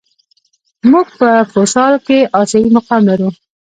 موږ 0.91 1.07
په 1.19 1.29
فوسال 1.51 1.93
کې 2.05 2.19
آسیايي 2.41 2.69
مقام 2.77 3.01
لرو. 3.09 3.29